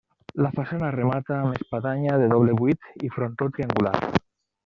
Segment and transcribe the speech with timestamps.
[0.43, 3.95] La façana remata amb espadanya de doble buit i frontó triangular.